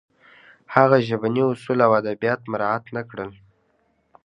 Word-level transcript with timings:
هغه 0.75 0.97
ژبني 1.07 1.41
اصول 1.51 1.79
او 1.85 1.91
ادبیات 1.99 2.41
مراعت 2.51 2.85
نه 2.95 3.01
کړل 3.09 3.31